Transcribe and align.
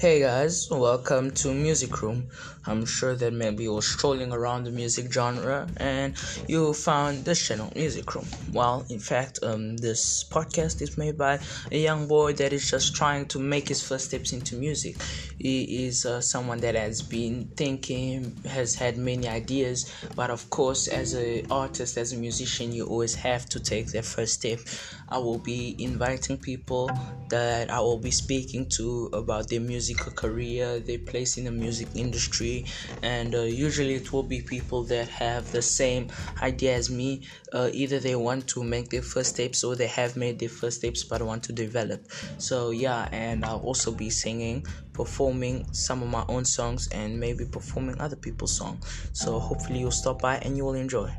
Hey 0.00 0.20
guys, 0.20 0.66
welcome 0.70 1.30
to 1.32 1.52
Music 1.52 2.00
Room. 2.00 2.26
I'm 2.66 2.86
sure 2.86 3.14
that 3.16 3.34
maybe 3.34 3.64
you're 3.64 3.82
strolling 3.82 4.32
around 4.32 4.64
the 4.64 4.70
music 4.70 5.12
genre 5.12 5.68
and 5.76 6.14
you 6.48 6.72
found 6.72 7.26
this 7.26 7.46
channel, 7.46 7.70
Music 7.74 8.14
Room. 8.14 8.24
Well, 8.50 8.86
in 8.88 8.98
fact, 8.98 9.40
um, 9.42 9.76
this 9.76 10.24
podcast 10.24 10.80
is 10.80 10.96
made 10.96 11.18
by 11.18 11.38
a 11.70 11.76
young 11.76 12.08
boy 12.08 12.32
that 12.34 12.54
is 12.54 12.70
just 12.70 12.96
trying 12.96 13.26
to 13.26 13.38
make 13.38 13.68
his 13.68 13.86
first 13.86 14.06
steps 14.06 14.32
into 14.32 14.56
music. 14.56 14.96
He 15.38 15.86
is 15.86 16.06
uh, 16.06 16.22
someone 16.22 16.60
that 16.60 16.76
has 16.76 17.02
been 17.02 17.50
thinking, 17.56 18.36
has 18.46 18.74
had 18.74 18.96
many 18.96 19.28
ideas, 19.28 19.92
but 20.16 20.30
of 20.30 20.48
course, 20.48 20.88
as 20.88 21.12
an 21.12 21.46
artist, 21.50 21.98
as 21.98 22.14
a 22.14 22.16
musician, 22.16 22.72
you 22.72 22.86
always 22.86 23.14
have 23.16 23.46
to 23.50 23.60
take 23.60 23.88
that 23.92 24.06
first 24.06 24.34
step. 24.34 24.60
I 25.10 25.18
will 25.18 25.38
be 25.38 25.76
inviting 25.78 26.38
people 26.38 26.90
that 27.30 27.70
I 27.70 27.80
will 27.80 27.98
be 27.98 28.10
speaking 28.10 28.68
to 28.76 29.10
about 29.12 29.48
their 29.48 29.60
musical 29.90 30.12
career, 30.12 30.80
their 30.80 30.98
place 30.98 31.36
in 31.36 31.44
the 31.44 31.50
music 31.50 31.88
industry, 31.94 32.64
and 33.02 33.34
uh, 33.34 33.42
usually 33.42 33.94
it 33.94 34.12
will 34.12 34.22
be 34.22 34.42
people 34.42 34.84
that 34.84 35.08
have 35.08 35.50
the 35.50 35.62
same 35.62 36.10
idea 36.42 36.74
as 36.76 36.90
me. 36.90 37.26
Uh, 37.52 37.70
either 37.72 37.98
they 37.98 38.14
want 38.16 38.46
to 38.48 38.62
make 38.62 38.90
their 38.90 39.02
first 39.02 39.30
steps 39.34 39.64
or 39.64 39.74
they 39.76 39.86
have 39.86 40.16
made 40.16 40.38
their 40.38 40.48
first 40.48 40.78
steps 40.78 41.04
but 41.04 41.22
want 41.22 41.42
to 41.44 41.52
develop. 41.52 42.06
So, 42.38 42.70
yeah, 42.70 43.08
and 43.12 43.44
I'll 43.44 43.58
also 43.58 43.94
be 43.94 44.10
singing, 44.10 44.64
performing 44.92 45.66
some 45.72 46.02
of 46.02 46.08
my 46.08 46.24
own 46.28 46.44
songs, 46.44 46.88
and 46.88 47.18
maybe 47.18 47.44
performing 47.46 48.00
other 48.00 48.16
people's 48.16 48.56
songs. 48.56 48.84
So, 49.12 49.38
hopefully, 49.40 49.80
you'll 49.80 49.90
stop 49.90 50.20
by 50.20 50.36
and 50.38 50.56
you 50.56 50.64
will 50.64 50.74
enjoy. 50.74 51.12